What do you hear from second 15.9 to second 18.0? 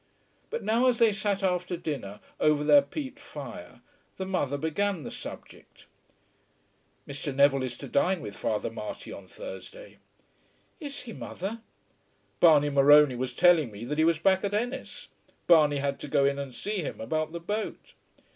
to go in and see him about the boat."